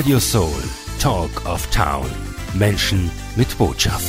[0.00, 0.62] Radio Soul,
[0.98, 2.06] Talk of Town.
[2.54, 4.06] Menschen mit Botschaft.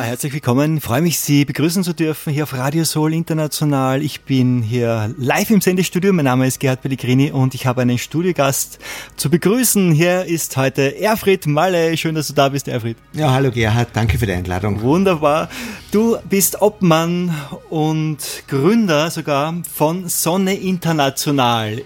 [0.00, 0.78] Ja, herzlich willkommen.
[0.78, 4.00] Ich freue mich, Sie begrüßen zu dürfen hier auf Radio Soul International.
[4.02, 6.14] Ich bin hier live im Sendestudio.
[6.14, 8.78] Mein Name ist Gerhard Pellegrini und ich habe einen Studiogast
[9.16, 9.92] zu begrüßen.
[9.92, 11.94] Hier ist heute Erfried Malle.
[11.98, 12.96] Schön, dass du da bist, Erfried.
[13.12, 13.90] Ja, hallo Gerhard.
[13.92, 14.80] Danke für die Einladung.
[14.80, 15.50] Wunderbar.
[15.90, 17.34] Du bist Obmann
[17.68, 21.82] und Gründer sogar von Sonne International.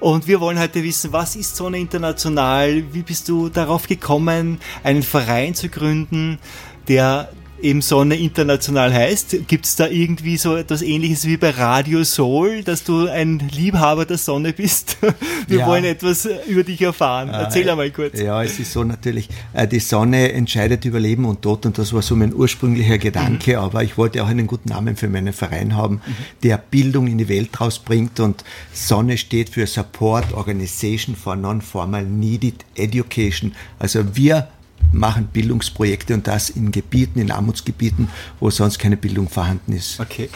[0.00, 2.82] Und wir wollen heute wissen, was ist Sonne International?
[2.90, 6.40] Wie bist du darauf gekommen, einen Verein zu gründen?
[6.88, 7.28] der
[7.64, 9.48] eben Sonne International heißt.
[9.48, 14.04] Gibt es da irgendwie so etwas ähnliches wie bei Radio Soul, dass du ein Liebhaber
[14.04, 14.98] der Sonne bist?
[15.48, 15.66] Wir ja.
[15.66, 17.30] wollen etwas über dich erfahren.
[17.30, 18.20] Ah, Erzähl einmal kurz.
[18.20, 21.92] Ja, es ist so natürlich, äh, die Sonne entscheidet über Leben und Tod und das
[21.92, 23.58] war so mein ursprünglicher Gedanke, mhm.
[23.58, 26.14] aber ich wollte auch einen guten Namen für meinen Verein haben, mhm.
[26.42, 32.64] der Bildung in die Welt rausbringt und Sonne steht für Support Organization for Non-Formal Needed
[32.74, 33.54] Education.
[33.78, 34.48] Also wir
[34.92, 38.08] machen Bildungsprojekte und das in Gebieten, in Armutsgebieten,
[38.40, 40.00] wo sonst keine Bildung vorhanden ist.
[40.00, 40.28] Okay.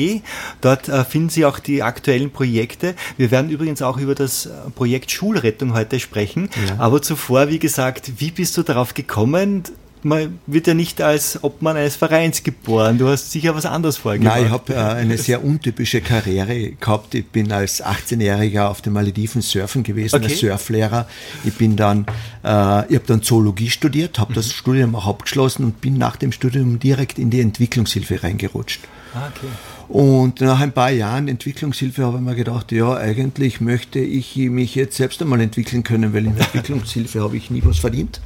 [0.61, 2.95] Dort äh, finden Sie auch die aktuellen Projekte.
[3.17, 6.49] Wir werden übrigens auch über das äh, Projekt Schulrettung heute sprechen.
[6.69, 6.77] Ja.
[6.79, 9.65] Aber zuvor, wie gesagt, wie bist du darauf gekommen,
[10.05, 12.99] man wird ja nicht als Obmann eines Vereins geboren.
[12.99, 14.37] Du hast sicher was anderes vorgemacht.
[14.37, 17.15] Nein, ich habe äh, eine sehr untypische Karriere gehabt.
[17.15, 20.27] Ich bin als 18-Jähriger auf den Malediven surfen gewesen, okay.
[20.27, 21.07] als Surflehrer.
[21.45, 22.07] Ich bin dann,
[22.45, 24.37] äh, ich habe dann Zoologie studiert, habe mhm.
[24.37, 28.81] das Studium auch abgeschlossen und bin nach dem Studium direkt in die Entwicklungshilfe reingerutscht.
[29.15, 29.49] Ah, okay.
[29.91, 34.77] Und nach ein paar Jahren Entwicklungshilfe habe ich mir gedacht, ja, eigentlich möchte ich mich
[34.77, 38.21] jetzt selbst einmal entwickeln können, weil in Entwicklungshilfe habe ich nie was verdient.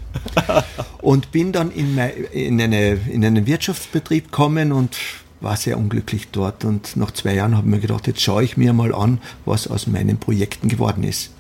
[1.01, 1.97] Und bin dann in,
[2.33, 4.99] in, eine, in einen Wirtschaftsbetrieb gekommen und
[5.41, 6.67] war sehr unglücklich dort.
[6.67, 9.67] Und nach zwei Jahren habe ich mir gedacht, jetzt schaue ich mir mal an, was
[9.67, 11.31] aus meinen Projekten geworden ist.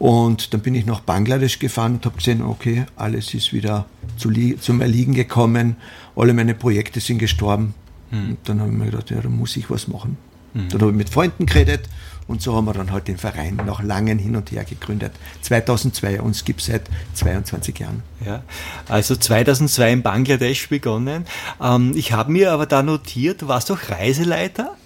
[0.00, 3.86] Und dann bin ich nach Bangladesch gefahren und habe gesehen, okay, alles ist wieder
[4.16, 4.28] zu,
[4.60, 5.76] zum Erliegen gekommen,
[6.16, 7.74] alle meine Projekte sind gestorben
[8.10, 8.30] Mhm.
[8.30, 10.16] Und dann habe ich mir gedacht, ja, da muss ich was machen.
[10.54, 10.68] Mhm.
[10.68, 11.88] Dann habe ich mit Freunden geredet
[12.28, 15.12] und so haben wir dann halt den Verein nach langen Hin und Her gegründet.
[15.42, 16.82] 2002, uns gibt es seit
[17.14, 18.02] 22 Jahren.
[18.24, 18.42] Ja,
[18.88, 21.24] also 2002 in Bangladesch begonnen.
[21.60, 24.76] Ähm, ich habe mir aber da notiert, du warst doch Reiseleiter?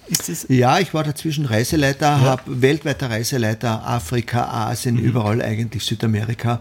[0.49, 2.19] Ja, ich war dazwischen Reiseleiter, ja.
[2.21, 5.01] habe weltweiter Reiseleiter, Afrika, Asien, mhm.
[5.01, 6.59] überall eigentlich Südamerika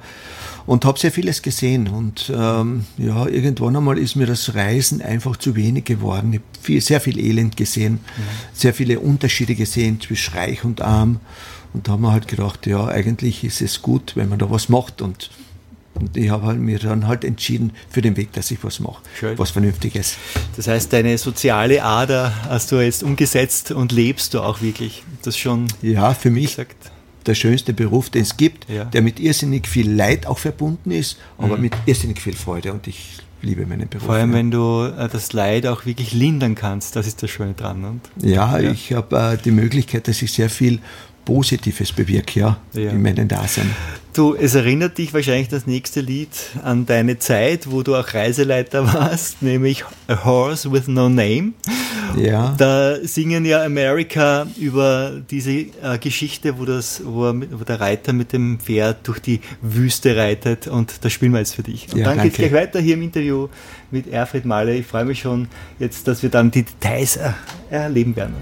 [0.66, 1.88] und habe sehr vieles gesehen.
[1.88, 6.32] Und ähm, ja, irgendwann einmal ist mir das Reisen einfach zu wenig geworden.
[6.32, 8.22] Ich habe viel, sehr viel Elend gesehen, mhm.
[8.52, 11.20] sehr viele Unterschiede gesehen zwischen Reich und Arm.
[11.72, 14.68] Und da haben wir halt gedacht, ja, eigentlich ist es gut, wenn man da was
[14.68, 15.02] macht.
[15.02, 15.30] Und,
[15.94, 19.02] und ich habe halt mir dann halt entschieden für den Weg, dass ich was mache,
[19.18, 19.38] Schön.
[19.38, 20.16] was Vernünftiges.
[20.56, 25.02] Das heißt, deine soziale Ader hast du jetzt umgesetzt und lebst du auch wirklich.
[25.22, 25.66] Das schon.
[25.82, 26.56] Ja, für mich.
[26.56, 26.92] Gesagt
[27.26, 28.84] der schönste Beruf, den es gibt, ja.
[28.86, 31.62] der mit irrsinnig viel Leid auch verbunden ist, aber mhm.
[31.62, 34.06] mit irrsinnig viel Freude und ich liebe meinen Beruf.
[34.06, 34.38] Vor allem, ja.
[34.38, 37.84] wenn du äh, das Leid auch wirklich lindern kannst, das ist das Schöne dran.
[37.84, 40.80] Und, ja, ja, ich habe äh, die Möglichkeit, dass ich sehr viel
[41.24, 42.90] Positives bewirke, ja, ja.
[42.90, 43.70] in meinem Dasein.
[44.12, 46.30] Du, es erinnert dich wahrscheinlich das nächste Lied
[46.64, 51.52] an deine Zeit, wo du auch Reiseleiter warst, nämlich A Horse with No Name.
[52.16, 52.54] Ja.
[52.58, 58.32] Da singen ja America über diese äh, Geschichte, wo, das, wo, wo, der Reiter mit
[58.32, 61.86] dem Pferd durch die Wüste reitet und das spielen wir jetzt für dich.
[61.92, 63.48] Und ja, dann geht es gleich weiter hier im Interview
[63.92, 64.74] mit Erfried Mahle.
[64.74, 65.46] Ich freue mich schon
[65.78, 67.30] jetzt, dass wir dann die Details äh,
[67.70, 68.34] erleben werden.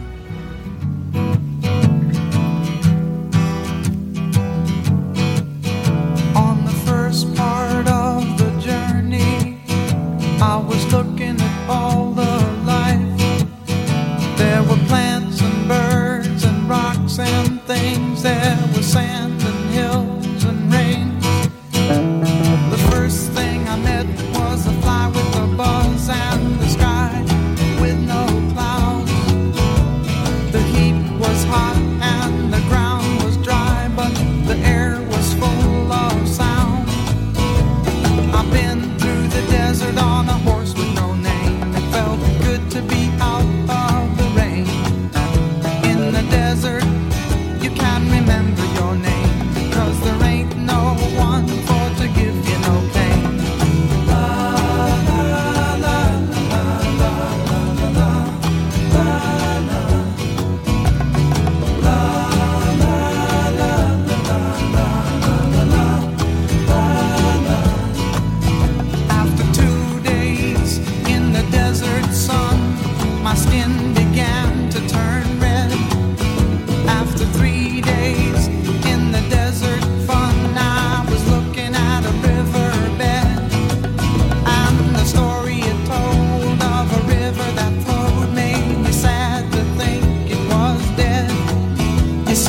[10.40, 11.07] I was the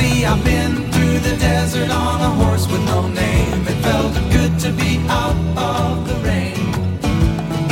[0.10, 0.26] me.
[0.26, 3.62] I've been through the desert on a horse with no name.
[3.68, 6.66] It felt good to be out of the rain.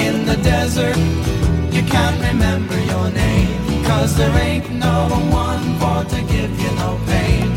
[0.07, 0.97] In the desert,
[1.75, 3.85] you can't remember your name.
[3.85, 5.07] Cause there ain't no
[5.45, 7.56] one for to give you no pain.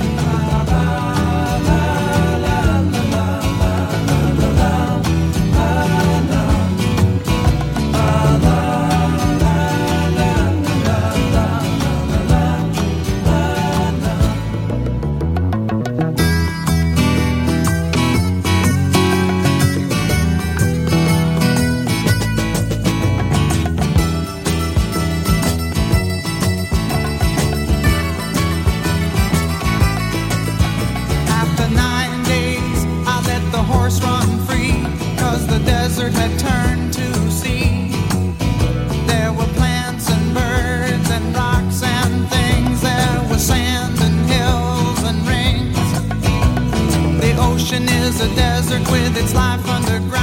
[48.78, 50.19] With its life underground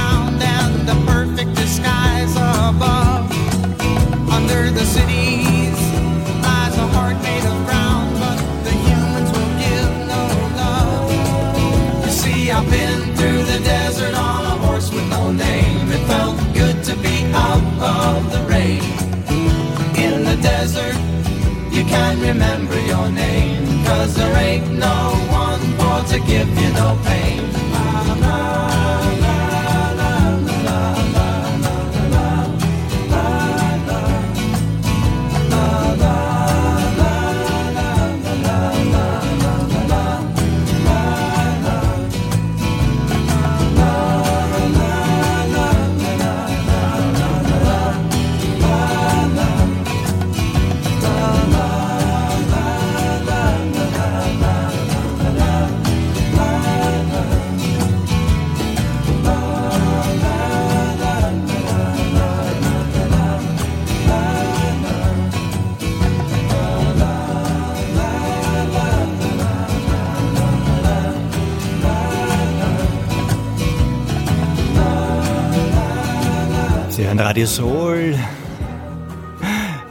[77.18, 78.16] Hören Radio Soul,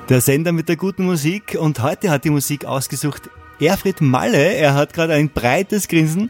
[0.07, 1.57] der Sender mit der guten Musik.
[1.59, 3.23] Und heute hat die Musik ausgesucht
[3.59, 4.53] Erfried Malle.
[4.53, 6.29] Er hat gerade ein breites Grinsen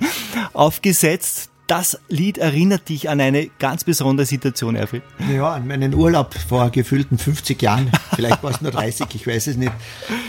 [0.54, 1.52] aufgesetzt.
[1.68, 5.02] Das Lied erinnert dich an eine ganz besondere Situation, Erfried.
[5.36, 7.92] Ja, an meinen Urlaub vor gefühlten 50 Jahren.
[8.16, 9.74] Vielleicht war es nur 30, ich weiß es nicht.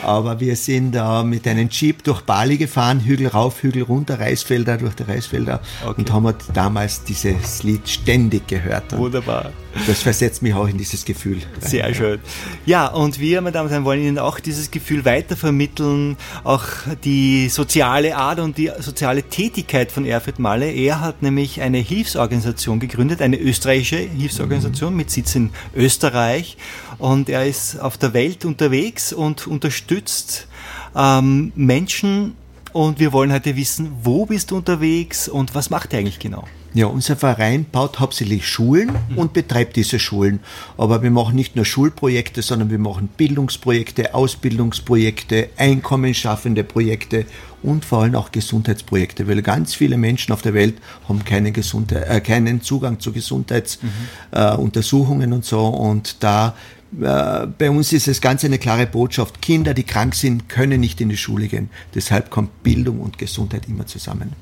[0.03, 4.79] Aber wir sind da mit einem Jeep durch Bali gefahren, Hügel rauf, Hügel runter, Reisfelder
[4.79, 5.95] durch die Reisfelder Okay.
[5.99, 8.93] und haben halt damals dieses Lied ständig gehört.
[8.95, 9.53] Und Wunderbar.
[9.87, 11.39] das versetzt mich auch in dieses Gefühl.
[11.61, 12.19] Sehr schön.
[12.67, 16.65] Ja, und wir, meine Damen und Herren, wollen Ihnen auch dieses Gefühl weitervermitteln, auch
[17.05, 20.73] die soziale Art und die soziale Tätigkeit von Erfried Malle.
[20.73, 26.57] Er hat nämlich eine Hilfsorganisation gegründet, eine österreichische Hilfsorganisation mit Sitz in Österreich.
[26.99, 30.49] Und er ist auf der Welt unterwegs und unterstützt
[30.97, 32.35] ähm, Menschen.
[32.73, 36.45] Und wir wollen heute wissen, wo bist du unterwegs und was macht er eigentlich genau?
[36.75, 40.41] Ja, unser Verein baut hauptsächlich Schulen und betreibt diese Schulen.
[40.77, 47.25] Aber wir machen nicht nur Schulprojekte, sondern wir machen Bildungsprojekte, Ausbildungsprojekte, einkommensschaffende Projekte
[47.63, 50.77] und vor allem auch Gesundheitsprojekte, weil ganz viele Menschen auf der Welt
[51.09, 55.67] haben keinen, Gesundheit, äh, keinen Zugang zu Gesundheitsuntersuchungen äh, Untersuchungen und so.
[55.67, 59.43] Und da äh, bei uns ist es ganz eine klare Botschaft.
[59.43, 61.69] Kinder, die krank sind, können nicht in die Schule gehen.
[61.95, 64.33] Deshalb kommt Bildung und Gesundheit immer zusammen.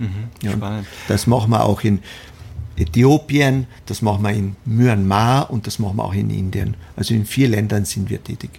[0.42, 0.86] Ja, und spannend.
[1.08, 2.00] das machen wir auch in
[2.76, 6.76] Äthiopien, das machen wir in Myanmar und das machen wir auch in Indien.
[6.94, 8.50] Also in vier Ländern sind wir tätig.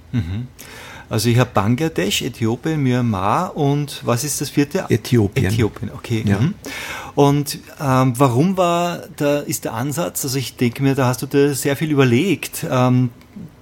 [1.10, 4.86] Also ich habe Bangladesch, Äthiopien, Myanmar und was ist das vierte?
[4.90, 5.46] Äthiopien.
[5.46, 6.24] Äthiopien, okay.
[6.26, 6.40] Ja.
[6.40, 6.54] mhm.
[7.16, 10.26] Und ähm, warum war da ist der Ansatz?
[10.26, 13.10] Also ich denke mir, da hast du dir sehr viel überlegt, ähm,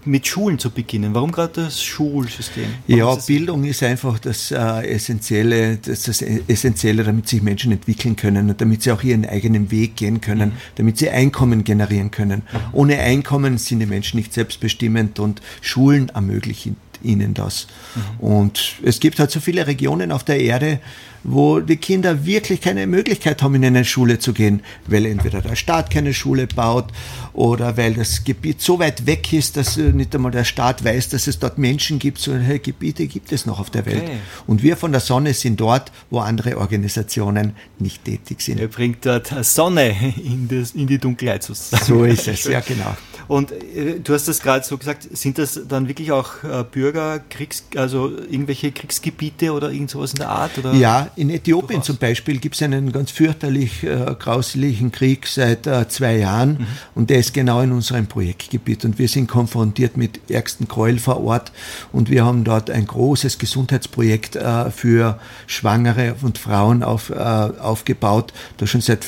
[0.06, 1.14] mit Schulen zu beginnen.
[1.14, 2.66] Warum gerade das Schulsystem?
[2.88, 4.58] Warum Ja, ist Bildung ist einfach das äh,
[4.88, 9.72] Essentielle, das, das Essentielle, damit sich Menschen entwickeln können und damit sie auch ihren eigenen
[9.72, 12.44] Weg gehen können, damit sie Einkommen generieren können.
[12.72, 17.68] Ohne Einkommen sind die Menschen nicht selbstbestimmend und Schulen ermöglichen ihnen das.
[18.20, 20.80] Und es gibt halt so viele Regionen auf der Erde,
[21.28, 25.56] wo die Kinder wirklich keine Möglichkeit haben, in eine Schule zu gehen, weil entweder der
[25.56, 26.92] Staat keine Schule baut
[27.34, 31.10] oder weil das Gebiet so weit weg ist, dass äh, nicht einmal der Staat weiß,
[31.10, 32.20] dass es dort Menschen gibt.
[32.20, 34.04] Solche Gebiete gibt es noch auf der Welt.
[34.04, 34.18] Okay.
[34.46, 38.60] Und wir von der Sonne sind dort, wo andere Organisationen nicht tätig sind.
[38.60, 41.42] Er bringt dort Sonne in, das, in die Dunkelheit.
[41.44, 41.86] sozusagen.
[41.86, 42.96] So ist es, ja genau.
[43.28, 47.20] Und äh, du hast das gerade so gesagt, sind das dann wirklich auch äh, Bürger,
[47.30, 50.58] Kriegs, also irgendwelche Kriegsgebiete oder irgend sowas in der Art?
[50.58, 50.74] Oder?
[50.74, 55.88] Ja, in Äthiopien zum Beispiel gibt es einen ganz fürchterlich äh, grauslichen Krieg seit äh,
[55.88, 56.68] zwei Jahren mhm.
[56.96, 61.24] und der ist genau in unserem Projektgebiet und wir sind konfrontiert mit ärgsten Gräuel vor
[61.24, 61.52] Ort
[61.92, 68.34] und wir haben dort ein großes Gesundheitsprojekt äh, für Schwangere und Frauen auf, äh, aufgebaut,
[68.58, 69.06] das schon seit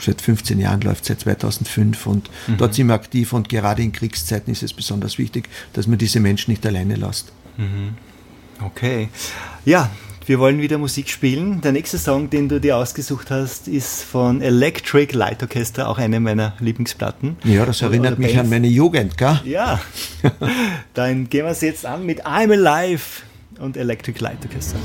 [0.00, 2.56] seit 15 Jahren läuft, seit 2005 und mhm.
[2.58, 6.20] dort sind wir aktiv und gerade in Kriegszeiten ist es besonders wichtig, dass man diese
[6.20, 7.32] Menschen nicht alleine lässt.
[7.56, 7.94] Mhm.
[8.64, 9.08] Okay.
[9.64, 9.90] Ja,
[10.28, 11.62] wir wollen wieder Musik spielen.
[11.62, 16.20] Der nächste Song, den du dir ausgesucht hast, ist von Electric Light Orchestra, auch eine
[16.20, 17.36] meiner Lieblingsplatten.
[17.44, 18.40] Ja, das erinnert oder mich Bands.
[18.40, 19.40] an meine Jugend, gell?
[19.44, 19.80] Ja.
[20.94, 23.22] Dann gehen wir es jetzt an mit I'm Alive
[23.58, 24.78] und Electric Light Orchestra.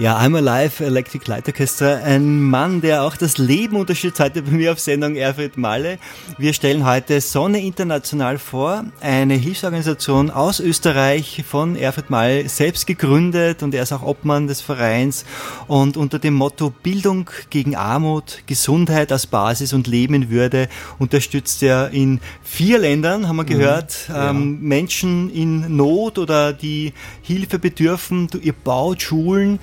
[0.00, 1.96] Ja, I'm Alive Electric Light Orchestra.
[1.96, 5.98] Ein Mann, der auch das Leben unterstützt, heute bei mir auf Sendung Erfried Malle.
[6.38, 13.62] Wir stellen heute Sonne International vor, eine Hilfsorganisation aus Österreich von Erfried Malle, selbst gegründet
[13.62, 15.26] und er ist auch Obmann des Vereins
[15.66, 21.62] und unter dem Motto Bildung gegen Armut, Gesundheit als Basis und Leben in Würde unterstützt
[21.62, 23.48] er in vier Ländern, haben wir mhm.
[23.48, 24.30] gehört, mhm, ja.
[24.30, 28.30] ähm, Menschen in Not oder die Hilfe bedürfen.
[28.40, 29.58] Ihr baut Schulen,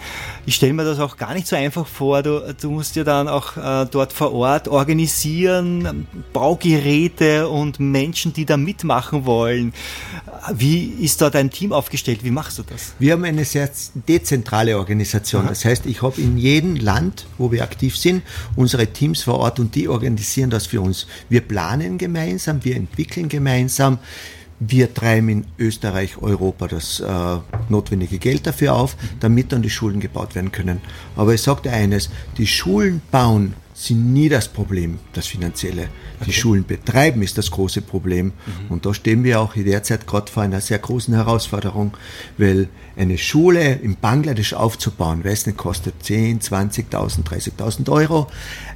[0.45, 2.23] ich stelle mir das auch gar nicht so einfach vor.
[2.23, 8.45] Du, du musst ja dann auch äh, dort vor Ort organisieren, Baugeräte und Menschen, die
[8.45, 9.73] da mitmachen wollen.
[10.53, 12.23] Wie ist da dein Team aufgestellt?
[12.23, 12.93] Wie machst du das?
[12.99, 15.43] Wir haben eine sehr dezentrale Organisation.
[15.43, 15.49] Aha.
[15.49, 18.23] Das heißt, ich habe in jedem Land, wo wir aktiv sind,
[18.55, 21.07] unsere Teams vor Ort und die organisieren das für uns.
[21.29, 23.99] Wir planen gemeinsam, wir entwickeln gemeinsam,
[24.59, 27.37] wir treiben in Österreich, Europa das äh,
[27.69, 30.81] notwendige Geld dafür auf, damit dann die Schulen gebaut werden können.
[31.15, 35.83] Aber ich sagte eines, die Schulen bauen sind nie das Problem, das Finanzielle.
[35.83, 36.25] Okay.
[36.25, 38.25] Die Schulen betreiben ist das große Problem.
[38.25, 38.33] Mhm.
[38.69, 41.95] Und da stehen wir auch derzeit gerade vor einer sehr großen Herausforderung,
[42.39, 48.27] weil eine Schule in Bangladesch aufzubauen, weiß nicht, kostet 10, 20.000, 30.000 Euro.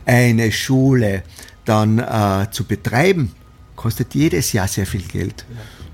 [0.05, 1.23] Eine Schule
[1.65, 3.31] dann äh, zu betreiben,
[3.75, 5.45] kostet jedes Jahr sehr viel Geld.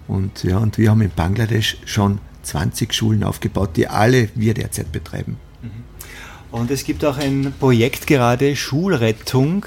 [0.08, 4.92] Und, ja, und wir haben in Bangladesch schon 20 Schulen aufgebaut, die alle wir derzeit
[4.92, 5.38] betreiben.
[5.62, 5.70] Mhm.
[6.52, 9.66] Und es gibt auch ein Projekt gerade Schulrettung.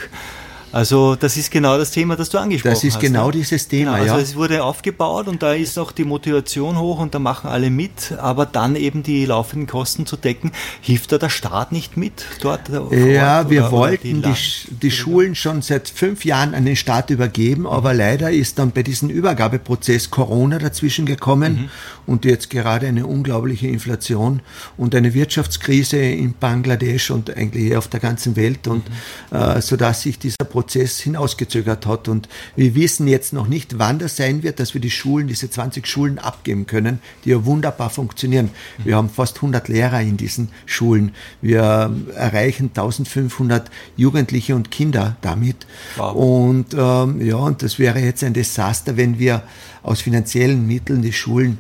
[0.73, 2.83] Also das ist genau das Thema, das du angesprochen hast.
[2.83, 3.33] Das ist hast, genau ne?
[3.33, 4.21] dieses Thema, genau, also ja.
[4.21, 8.13] es wurde aufgebaut und da ist auch die Motivation hoch und da machen alle mit,
[8.19, 12.69] aber dann eben die laufenden Kosten zu decken, hilft da der Staat nicht mit dort?
[12.69, 16.65] Ja, Ort, wir oder, wollten oder die, die, die Schulen schon seit fünf Jahren an
[16.65, 21.69] den Staat übergeben, aber leider ist dann bei diesem Übergabeprozess Corona dazwischen gekommen mhm.
[22.07, 24.41] und jetzt gerade eine unglaubliche Inflation
[24.77, 29.37] und eine Wirtschaftskrise in Bangladesch und eigentlich auf der ganzen Welt und mhm.
[29.37, 32.07] äh, sodass sich dieser Prozess Prozess hinausgezögert hat.
[32.07, 35.49] Und wir wissen jetzt noch nicht, wann das sein wird, dass wir die Schulen, diese
[35.49, 38.51] 20 Schulen abgeben können, die ja wunderbar funktionieren.
[38.85, 41.13] Wir haben fast 100 Lehrer in diesen Schulen.
[41.41, 45.67] Wir erreichen 1500 Jugendliche und Kinder damit.
[45.97, 46.15] Wow.
[46.15, 49.43] Und ähm, ja, und das wäre jetzt ein Desaster, wenn wir
[49.83, 51.59] aus finanziellen Mitteln die Schulen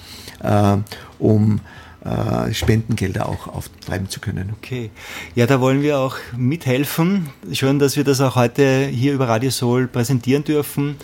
[0.43, 0.77] äh,
[1.19, 1.61] um
[2.05, 4.53] äh, Spendengelder auch auftreiben zu können.
[4.59, 4.91] Okay.
[5.35, 7.31] Ja, da wollen wir auch mithelfen.
[7.53, 10.97] Schön, dass wir das auch heute hier über Radio Soul präsentieren dürfen.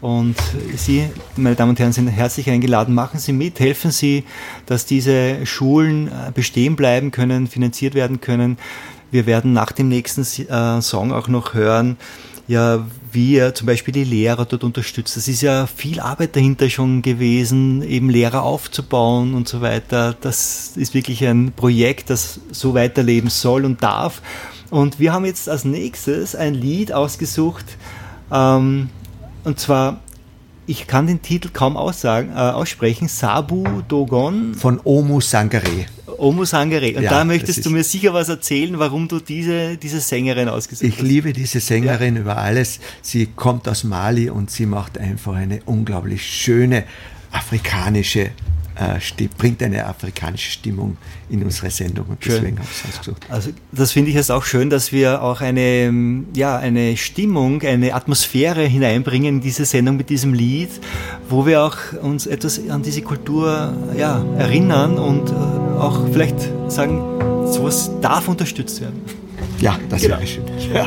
[0.00, 0.36] Und
[0.76, 2.94] Sie, meine Damen und Herren, sind herzlich eingeladen.
[2.94, 4.24] Machen Sie mit, helfen Sie,
[4.66, 8.58] dass diese Schulen äh, bestehen bleiben können, finanziert werden können.
[9.10, 11.96] Wir werden nach dem nächsten äh, Song auch noch hören,
[12.48, 12.86] ja,
[13.16, 15.16] wie er zum Beispiel die Lehrer dort unterstützt.
[15.16, 20.14] Das ist ja viel Arbeit dahinter schon gewesen, eben Lehrer aufzubauen und so weiter.
[20.20, 24.22] Das ist wirklich ein Projekt, das so weiterleben soll und darf.
[24.70, 27.64] Und wir haben jetzt als nächstes ein Lied ausgesucht,
[28.30, 28.90] ähm,
[29.44, 30.00] und zwar
[30.66, 34.54] ich kann den Titel kaum aussagen, äh, aussprechen, Sabu Dogon.
[34.54, 35.86] Von Omu Sangare.
[36.18, 36.96] Omu Sangare.
[36.96, 40.90] Und ja, da möchtest du mir sicher was erzählen, warum du diese, diese Sängerin ausgesucht
[40.90, 40.98] hast.
[40.98, 42.22] Ich liebe diese Sängerin ja.
[42.22, 42.80] über alles.
[43.02, 46.84] Sie kommt aus Mali und sie macht einfach eine unglaublich schöne
[47.32, 48.30] afrikanische
[48.76, 50.96] äh, bringt eine afrikanische Stimmung
[51.30, 53.26] in unsere Sendung und deswegen habe ich es ausgesucht.
[53.28, 57.94] Also das finde ich jetzt auch schön, dass wir auch eine, ja, eine Stimmung, eine
[57.94, 60.70] Atmosphäre hineinbringen in diese Sendung mit diesem Lied,
[61.28, 67.02] wo wir auch uns etwas an diese Kultur ja, erinnern und äh, auch vielleicht sagen,
[67.50, 69.00] sowas darf unterstützt werden.
[69.60, 70.18] Ja, das genau.
[70.18, 70.44] wäre schön.
[70.74, 70.86] Ja.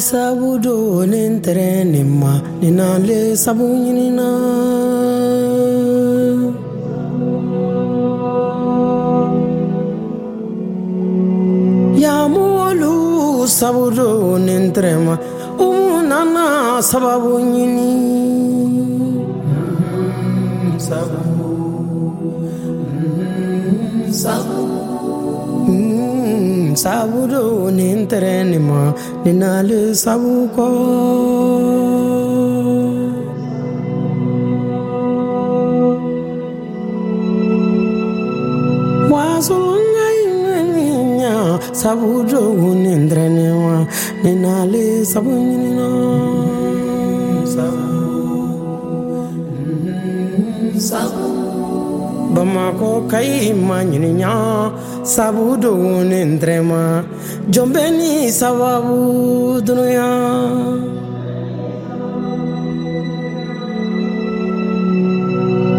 [0.00, 4.59] sabudo nentere nima ninale sabu sabudo
[16.80, 17.92] masaba bonyini
[19.92, 21.20] mm, sabu
[24.22, 24.60] sabu
[26.82, 30.68] sabu do nintere nima ninale sabu ko.
[39.10, 41.34] Wasulunga ingenya
[41.72, 42.42] sabu do
[42.82, 43.86] nintere nima
[44.22, 45.86] ninale sabu nyinina
[47.50, 48.10] sabu
[52.34, 54.32] Bamako kayi ma ɲininya
[55.02, 56.80] sabu dogo ni ntɛrɛma
[57.52, 58.96] jɔn bɛ ni sababu
[59.66, 60.08] dunuya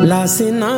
[0.09, 0.71] lasina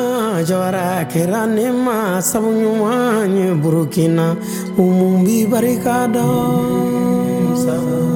[0.48, 4.38] jɔra kɛra ne ma sabu ɲuman ye burukina
[4.78, 8.13] umu bi barika dɔn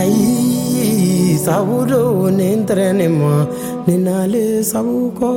[0.00, 3.32] ayi sabu do ni ntɛrɛ ne ma
[3.86, 5.32] ni nale sabu kɔ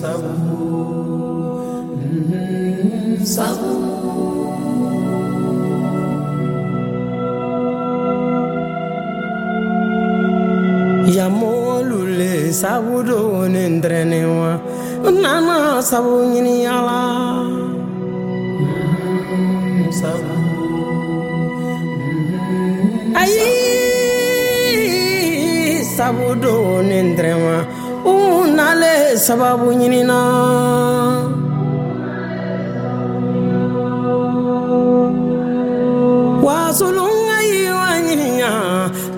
[0.00, 0.32] sabu
[3.34, 3.70] sabu
[11.16, 13.18] yamolu le sabu do
[13.54, 14.50] ni ntɛrɛ ne ma
[15.22, 15.56] nana
[15.90, 16.98] sabu ɲini ala
[17.46, 17.55] sabu
[23.20, 23.48] ayi
[25.96, 26.54] sabu do
[26.88, 27.56] ni ntɛrɛma
[28.12, 28.14] u
[28.56, 28.92] nale
[29.26, 30.18] sababu ɲinina
[36.46, 38.52] wasulunga yi wa ɲiniya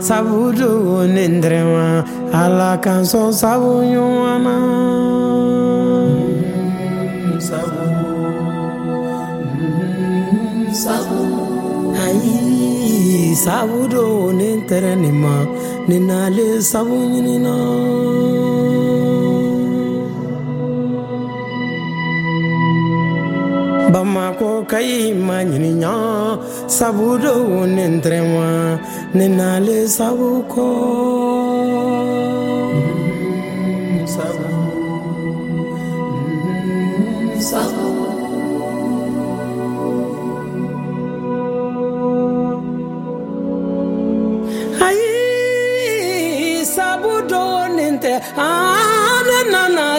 [0.07, 0.71] sabu do
[1.15, 1.85] ni ntɛrɛma
[2.43, 4.55] ala kan sɔn sabu ɲuman na
[13.39, 15.47] isavudo nentere nima
[15.89, 17.55] ninali savunyinina
[23.95, 25.95] bamako kai manyininya
[26.67, 27.35] savudo
[27.77, 28.79] nentrema
[29.15, 30.67] ninali savuko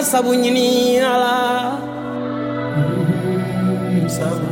[0.02, 1.36] sabu ɲini a la
[4.16, 4.48] sabu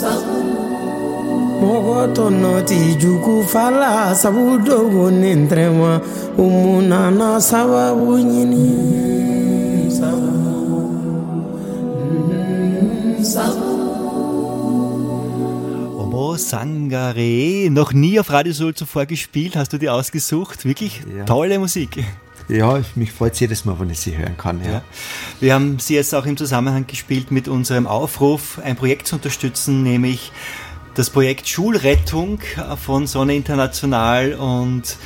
[0.00, 0.36] sabu
[1.60, 5.92] mɔgɔ tɔnɔ ti jugu fala sabu dɔɔnin tɛ ma
[6.38, 8.66] o mun nana sababu ɲini
[9.98, 10.32] sabu
[13.34, 13.66] sabu
[16.38, 20.64] Sangare, noch nie auf Radio Soul zuvor gespielt, hast du die ausgesucht?
[20.64, 21.24] Wirklich Ja.
[21.24, 21.98] tolle Musik.
[22.48, 24.64] Ja, mich freut es jedes Mal, wenn ich sie hören kann.
[24.64, 24.70] Ja.
[24.70, 24.82] Ja.
[25.40, 29.82] Wir haben sie jetzt auch im Zusammenhang gespielt mit unserem Aufruf, ein Projekt zu unterstützen,
[29.82, 30.32] nämlich
[30.94, 32.40] das Projekt Schulrettung
[32.82, 34.96] von Sonne International und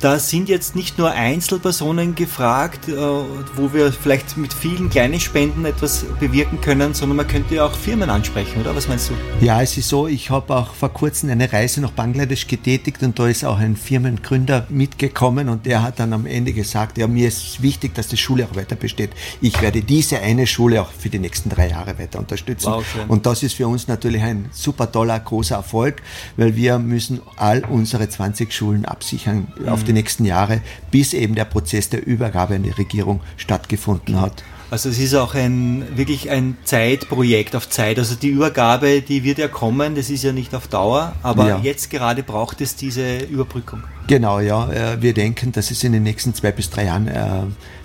[0.00, 5.64] da sind jetzt nicht nur Einzelpersonen gefragt, äh, wo wir vielleicht mit vielen kleinen Spenden
[5.64, 8.76] etwas bewirken können, sondern man könnte ja auch Firmen ansprechen, oder?
[8.76, 9.14] Was meinst du?
[9.44, 13.18] Ja, es ist so, ich habe auch vor kurzem eine Reise nach Bangladesch getätigt und
[13.18, 17.28] da ist auch ein Firmengründer mitgekommen und der hat dann am Ende gesagt, ja, mir
[17.28, 19.10] ist wichtig, dass die Schule auch weiter besteht.
[19.40, 22.70] Ich werde diese eine Schule auch für die nächsten drei Jahre weiter unterstützen.
[22.70, 26.02] Wow, und das ist für uns natürlich ein super toller, großer Erfolg,
[26.36, 31.44] weil wir müssen all unsere 20 Schulen absichern auf die nächsten Jahre, bis eben der
[31.46, 34.44] Prozess der Übergabe an die Regierung stattgefunden hat.
[34.70, 37.98] Also es ist auch ein wirklich ein Zeitprojekt auf Zeit.
[37.98, 41.60] Also die Übergabe, die wird ja kommen, das ist ja nicht auf Dauer, aber Ja.
[41.62, 43.82] jetzt gerade braucht es diese Überbrückung.
[44.08, 44.70] Genau, ja.
[44.72, 47.42] Äh, Wir denken, dass es in den nächsten zwei bis drei Jahren äh,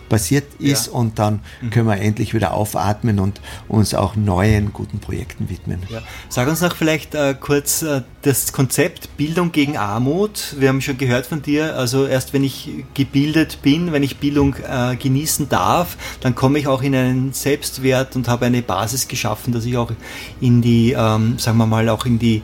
[0.10, 0.94] passiert ist Ja.
[0.94, 1.40] und dann
[1.72, 5.82] können wir endlich wieder aufatmen und uns auch neuen guten Projekten widmen.
[5.90, 6.02] Ja.
[6.30, 10.56] Sag uns noch vielleicht äh, kurz äh, das Konzept Bildung gegen Armut.
[10.60, 14.56] Wir haben schon gehört von dir, also erst wenn ich gebildet bin, wenn ich Bildung
[14.56, 19.52] äh, genießen darf, dann komme ich auch in einen Selbstwert und habe eine Basis geschaffen,
[19.52, 19.92] dass ich auch
[20.40, 22.44] in die, ähm, sagen wir mal, auch in die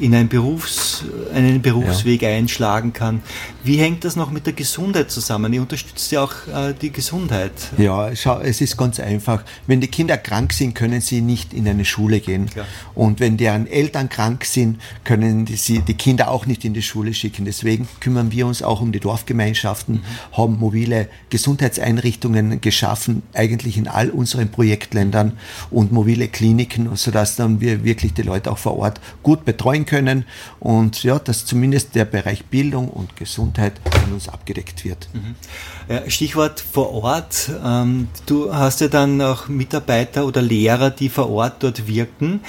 [0.00, 3.22] in einen, Berufs, einen Berufsweg einschlagen kann.
[3.62, 5.52] Wie hängt das noch mit der Gesundheit zusammen?
[5.52, 7.52] Ihr unterstützt ja auch äh, die Gesundheit.
[7.76, 9.44] Ja, schau, es ist ganz einfach.
[9.66, 12.46] Wenn die Kinder krank sind, können sie nicht in eine Schule gehen.
[12.46, 12.64] Klar.
[12.94, 16.80] Und wenn deren Eltern krank sind, können die, sie die Kinder auch nicht in die
[16.82, 17.44] Schule schicken.
[17.44, 24.08] Deswegen kümmern wir uns auch um die Dorfgemeinschaften, haben mobile Gesundheitseinrichtungen geschaffen, eigentlich in all
[24.08, 25.32] unseren Projektländern
[25.70, 30.24] und mobile Kliniken, sodass dann wir wirklich die Leute auch vor Ort gut betreuen können
[30.60, 35.08] und ja, dass zumindest der Bereich Bildung und Gesundheit von uns abgedeckt wird.
[35.88, 37.50] Ja, Stichwort vor Ort.
[37.64, 42.40] Ähm, Du hast ja dann auch Mitarbeiter oder Lehrer, die vor Ort dort wirken.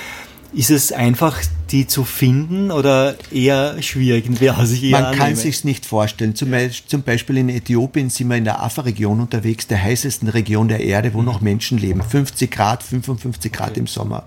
[0.53, 4.25] Ist es einfach, die zu finden oder eher schwierig?
[4.63, 5.35] Sich eher Man kann annehmen?
[5.37, 6.35] sich's nicht vorstellen.
[6.35, 10.67] Zum, Beispiel- zum Beispiel in Äthiopien sind wir in der Afar-Region unterwegs, der heißesten Region
[10.67, 12.01] der Erde, wo noch Menschen leben.
[12.01, 14.25] 50 Grad, 55 Grad im Sommer.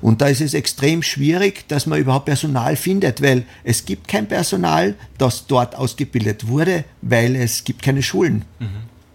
[0.00, 4.26] Und da ist es extrem schwierig, dass man überhaupt Personal findet, weil es gibt kein
[4.26, 8.44] Personal, das dort ausgebildet wurde, weil es gibt keine Schulen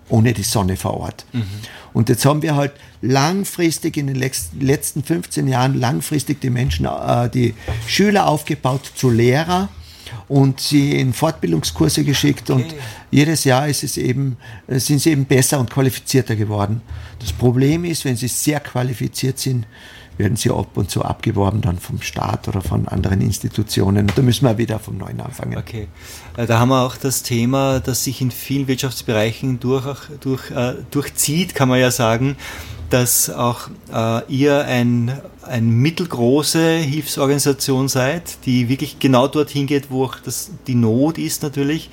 [0.09, 1.25] ohne die Sonne vor Ort.
[1.93, 7.29] Und jetzt haben wir halt langfristig in den letzten 15 Jahren langfristig die Menschen, äh,
[7.29, 7.53] die
[7.87, 9.69] Schüler aufgebaut zu Lehrer
[10.27, 12.65] und sie in Fortbildungskurse geschickt und
[13.11, 14.37] jedes Jahr ist es eben,
[14.67, 16.81] äh, sind sie eben besser und qualifizierter geworden.
[17.19, 19.65] Das Problem ist, wenn sie sehr qualifiziert sind,
[20.17, 24.11] werden sie ab und zu abgeworben dann vom Staat oder von anderen Institutionen.
[24.15, 25.57] Da müssen wir wieder vom Neuen anfangen.
[25.57, 25.87] Okay.
[26.37, 30.75] Äh, Da haben wir auch das Thema, das sich in vielen Wirtschaftsbereichen durch, durch, äh,
[30.91, 32.37] durchzieht, kann man ja sagen,
[32.89, 40.05] dass auch äh, ihr ein, ein mittelgroße Hilfsorganisation seid, die wirklich genau dorthin geht, wo
[40.05, 41.89] auch das, die Not ist natürlich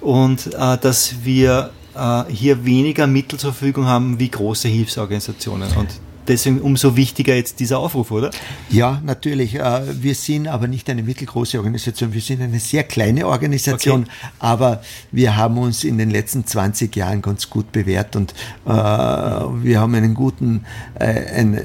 [0.00, 5.70] und äh, dass wir äh, hier weniger Mittel zur Verfügung haben wie große Hilfsorganisationen.
[5.76, 5.88] Und
[6.28, 8.30] deswegen umso wichtiger jetzt dieser Aufruf, oder?
[8.70, 9.54] Ja, natürlich.
[9.56, 12.12] äh, Wir sind aber nicht eine mittelgroße Organisation.
[12.12, 14.10] Wir sind eine sehr kleine Organisation, Okay.
[14.38, 18.32] aber wir haben uns in den letzten 20 Jahren ganz gut bewährt und
[18.66, 20.64] äh, wir haben einen guten,
[20.98, 21.60] äh, ein,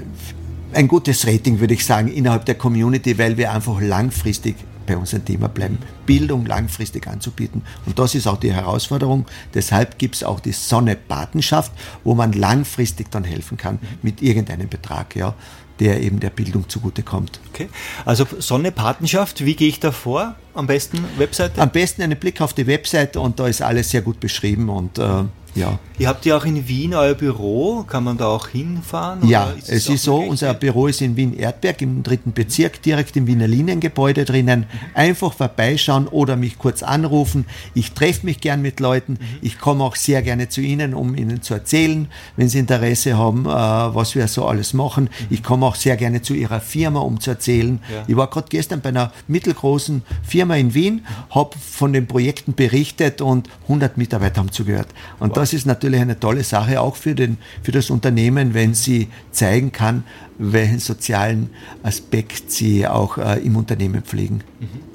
[0.74, 5.26] ein gutes Rating, würde ich sagen, innerhalb der Community, weil wir einfach langfristig bei unserem
[5.26, 7.64] Thema bleiben, Bildung langfristig anzubieten.
[7.86, 9.26] Und das ist auch die Herausforderung.
[9.54, 11.72] Deshalb gibt es auch die Sonne-Patenschaft,
[12.04, 15.36] wo man langfristig dann helfen kann mit irgendeinem Betrag, ja,
[15.80, 17.40] der eben der Bildung zugutekommt.
[17.50, 17.70] Okay.
[18.06, 20.36] Also Sonne Patenschaft, wie gehe ich da vor?
[20.54, 21.62] Am besten Webseite?
[21.62, 25.00] Am besten einen Blick auf die Webseite und da ist alles sehr gut beschrieben und
[25.00, 25.24] äh,
[25.56, 25.80] ja.
[26.00, 29.28] Ihr habt ja auch in Wien euer Büro, kann man da auch hinfahren?
[29.28, 33.28] Ja, oder es ist so, unser Büro ist in Wien-Erdberg im dritten Bezirk, direkt im
[33.28, 34.66] Wiener Liniengebäude drinnen.
[34.96, 37.46] Einfach vorbeischauen oder mich kurz anrufen.
[37.76, 39.20] Ich treffe mich gern mit Leuten.
[39.42, 43.46] Ich komme auch sehr gerne zu Ihnen, um Ihnen zu erzählen, wenn Sie Interesse haben,
[43.46, 45.10] äh, was wir so alles machen.
[45.30, 47.80] Ich komme auch sehr gerne zu Ihrer Firma, um zu erzählen.
[47.94, 48.04] Ja.
[48.08, 53.22] Ich war gerade gestern bei einer mittelgroßen Firma in Wien, habe von den Projekten berichtet
[53.22, 54.88] und 100 Mitarbeiter haben zugehört.
[55.20, 59.10] Und das ist natürlich eine tolle Sache auch für, den, für das Unternehmen, wenn sie
[59.32, 60.06] zeigen kann,
[60.38, 61.50] welchen sozialen
[61.84, 64.40] Aspekt sie auch äh, im Unternehmen pflegen.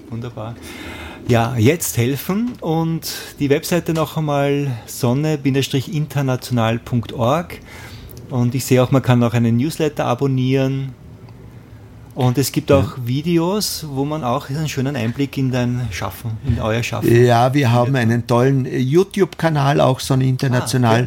[0.09, 0.57] Wunderbar.
[1.29, 7.59] Ja, jetzt helfen und die Webseite noch einmal sonne-international.org
[8.31, 10.95] und ich sehe auch, man kann auch einen Newsletter abonnieren
[12.19, 16.61] und es gibt auch Videos, wo man auch einen schönen Einblick in dein Schaffen, in
[16.61, 17.25] euer Schaffen.
[17.25, 21.07] Ja, wir haben einen tollen äh, YouTube-Kanal, auch Sonne International.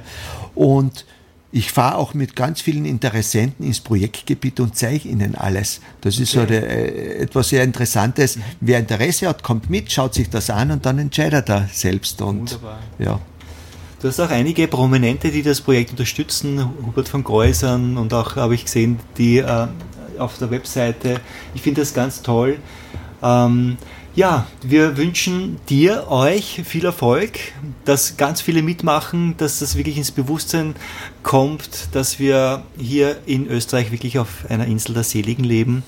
[0.55, 1.05] Und
[1.51, 5.81] ich fahre auch mit ganz vielen Interessenten ins Projektgebiet und zeige ihnen alles.
[5.99, 8.39] Das ist so der, äh, etwas sehr Interessantes.
[8.61, 12.21] Wer Interesse hat, kommt mit, schaut sich das an und dann entscheidet er selbst.
[12.21, 12.79] Und Wunderbar.
[12.99, 13.19] ja.
[14.01, 18.55] Du hast auch einige Prominente, die das Projekt unterstützen, Hubert von Greusern und auch habe
[18.55, 19.67] ich gesehen, die äh,
[20.21, 21.19] auf der Webseite.
[21.53, 22.59] Ich finde das ganz toll.
[23.21, 23.77] Ähm,
[24.13, 27.39] ja, wir wünschen dir, euch viel Erfolg,
[27.85, 30.75] dass ganz viele mitmachen, dass das wirklich ins Bewusstsein
[31.23, 35.83] kommt, dass wir hier in Österreich wirklich auf einer Insel der Seligen leben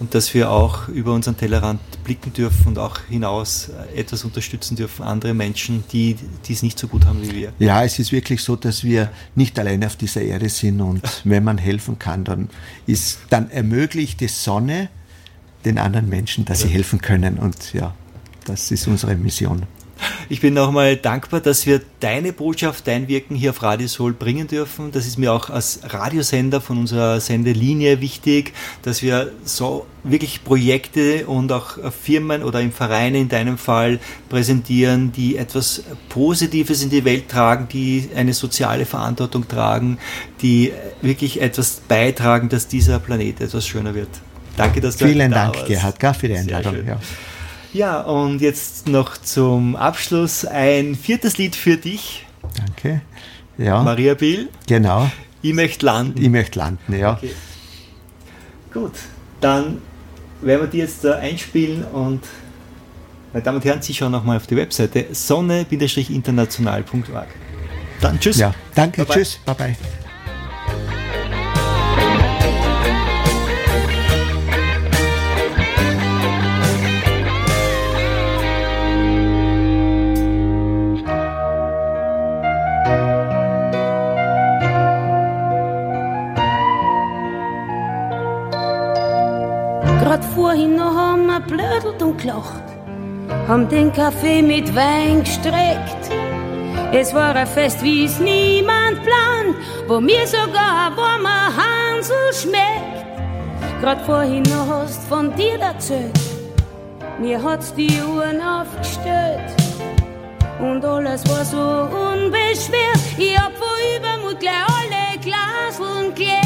[0.00, 4.76] und dass wir auch über unseren Tellerrand blicken dürfen und auch hinaus äh, etwas unterstützen
[4.76, 7.52] dürfen, andere Menschen, die die es nicht so gut haben wie wir.
[7.58, 11.44] Ja, es ist wirklich so, dass wir nicht alleine auf dieser Erde sind und wenn
[11.44, 12.48] man helfen kann, dann
[12.86, 14.88] ist, dann ermöglicht die Sonne
[15.64, 17.94] den anderen Menschen, dass sie helfen können und ja,
[18.44, 19.62] das ist unsere Mission.
[20.28, 24.48] Ich bin nochmal dankbar, dass wir deine Botschaft, dein Wirken hier auf Radio Soul bringen
[24.48, 24.90] dürfen.
[24.90, 28.52] Das ist mir auch als Radiosender von unserer Sendelinie wichtig,
[28.82, 35.12] dass wir so wirklich Projekte und auch Firmen oder im Verein in deinem Fall präsentieren,
[35.12, 39.98] die etwas Positives in die Welt tragen, die eine soziale Verantwortung tragen,
[40.42, 44.10] die wirklich etwas beitragen, dass dieser Planet etwas schöner wird.
[44.56, 45.68] Danke, dass du Vielen da Dank, warst.
[45.68, 46.76] Gerhard, gell, für die Einladung.
[47.74, 48.00] Ja.
[48.00, 52.24] Und jetzt noch zum Abschluss ein viertes Lied für dich,
[52.56, 53.02] Danke.
[53.58, 54.48] Ja, Maria Bill.
[54.66, 55.10] genau.
[55.42, 56.20] Ich möchte landen.
[56.22, 57.12] Ich möchte landen, ja.
[57.14, 57.30] Okay.
[58.72, 58.92] Gut,
[59.40, 59.78] dann
[60.40, 62.22] werden wir die jetzt da einspielen und
[63.32, 67.26] meine Damen und Herren, Sie schauen nochmal auf die Webseite sonne-international.org.
[68.00, 68.38] Dann tschüss.
[68.38, 69.16] Ja, danke, Bye-bye.
[69.16, 69.76] tschüss, bye bye.
[91.44, 92.62] Noch haben wir blödelt und gelacht,
[93.48, 96.10] haben den Kaffee mit Wein gestreckt.
[96.92, 99.56] Es war ein Fest, wie es niemand plant,
[99.88, 103.04] wo mir sogar ein warmer Hansel schmeckt.
[103.80, 106.18] Grad vorhin noch hast von dir erzählt,
[107.18, 109.40] mir hat's die Uhren aufgestellt.
[110.60, 116.43] Und alles war so unbeschwert, ich hab vor Übermut gleich alle Glaseln geleert.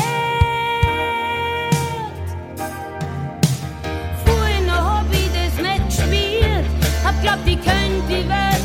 [7.28, 8.57] Hab glaubt, ich könnt die Welt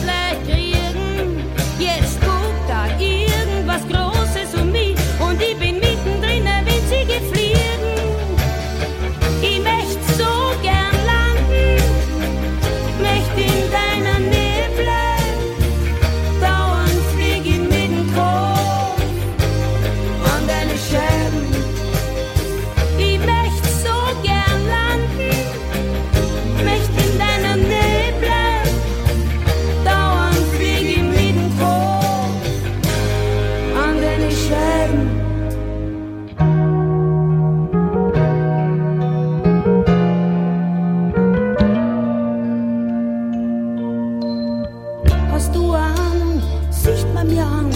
[46.83, 47.69] Ahnung, sicht man mir an,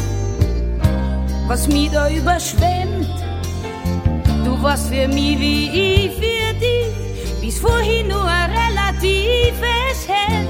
[1.48, 3.08] was mir da überschwemmt.
[4.46, 10.50] Du warst für mich wie ich für dich, bis vorhin nur ein relatives Hemd.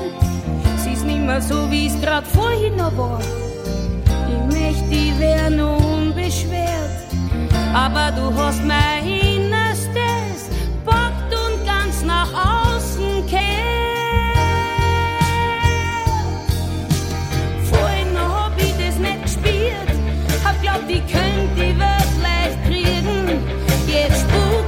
[0.77, 3.21] Sie ist nimmer so, wie es grad vorhin noch war.
[4.27, 6.91] Ich möchte, die wär nur unbeschwert,
[7.73, 9.03] aber du hast mein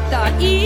[0.10, 0.59] spukt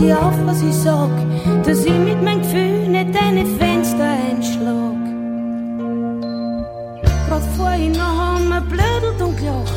[0.00, 1.10] Hier auf, was ich sag,
[1.62, 4.96] dass ich mit meinem Gefühl nicht deine Fenster einschlag.
[7.28, 9.74] Grad vorhin noch haben wir blödelt und gelacht.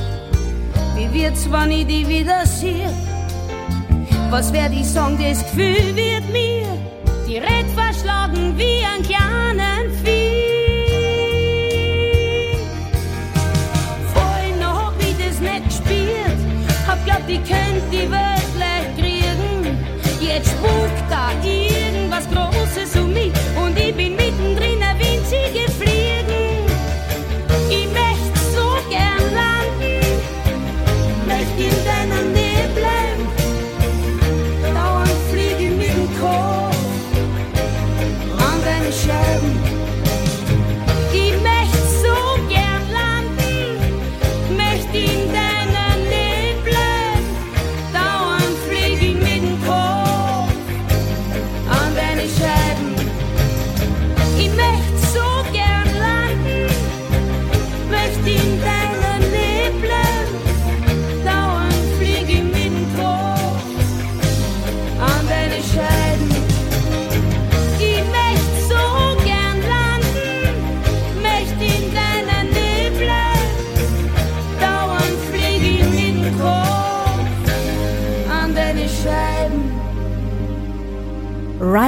[0.96, 2.90] Wie wird's, wenn ich die wieder sehe?
[4.30, 6.68] Was werd ich sagen, das Gefühl wird mir
[7.28, 10.48] direkt verschlagen wie ein kleinen Vieh.
[14.14, 16.40] Vorhin noch hab ich das nicht gespielt,
[16.88, 18.43] hab glaubt, ich könnt die Welt.
[20.34, 24.33] Jetzt spukt da irgendwas Großes um mich und ich bin mittendrin,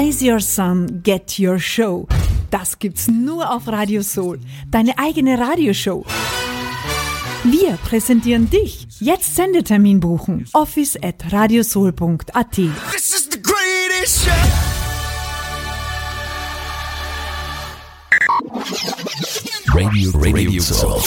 [0.06, 2.08] Rise Your Sun, Get Your Show.
[2.52, 4.39] Das gibt's nur auf Radio Soul.
[4.70, 6.06] Deine eigene Radioshow.
[7.44, 8.86] Wir präsentieren dich.
[9.00, 10.46] Jetzt Sendetermin buchen.
[10.54, 12.52] Office at radiosoul.at.
[12.52, 14.32] This is the greatest show.
[19.73, 21.02] Radio, Radio Soul.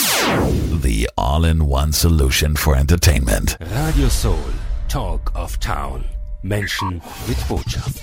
[0.83, 3.59] The all in one solution for entertainment.
[3.61, 4.53] Radio Soul,
[4.89, 6.05] Talk of Town.
[6.43, 8.01] Menschen mit Botschaft.